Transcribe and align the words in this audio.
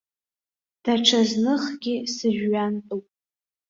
Даҽа 0.83 1.19
зныхгьы 1.29 1.95
сыжәҩантәуп. 2.13 3.05